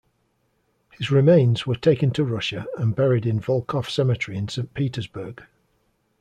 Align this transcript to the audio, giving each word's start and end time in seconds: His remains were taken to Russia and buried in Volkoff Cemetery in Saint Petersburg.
His 0.93 1.11
remains 1.11 1.67
were 1.67 1.75
taken 1.75 2.09
to 2.13 2.23
Russia 2.23 2.65
and 2.75 2.95
buried 2.95 3.23
in 3.23 3.39
Volkoff 3.39 3.87
Cemetery 3.87 4.35
in 4.35 4.47
Saint 4.47 4.73
Petersburg. 4.73 5.43